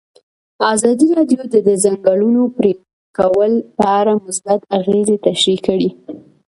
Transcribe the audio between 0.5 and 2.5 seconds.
ازادي راډیو د د ځنګلونو